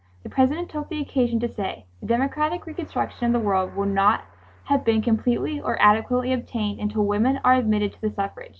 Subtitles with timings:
[0.23, 4.21] The President took the occasion to say: "The democratic reconstruction of the world will not
[4.63, 8.49] have been completely or adequately obtained until women are admitted to the suffrage.